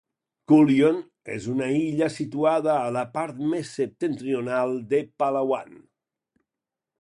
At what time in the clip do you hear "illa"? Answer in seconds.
1.81-2.07